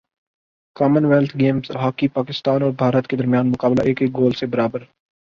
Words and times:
common 0.75 1.05
wealth 1.05 1.35
games 1.37 1.69
hockey 1.75 2.07
Pakistan 2.07 2.63
اور 2.63 2.71
بھارت 2.77 3.07
کے 3.07 3.17
درمیان 3.17 3.51
مقابلہ 3.51 3.83
ایک 3.83 4.01
ایک 4.01 4.15
گول 4.15 4.33
سے 4.33 4.45
برابر 4.45 4.81